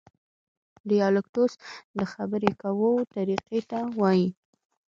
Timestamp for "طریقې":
3.15-3.59